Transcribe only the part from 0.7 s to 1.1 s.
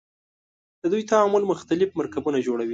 د دوی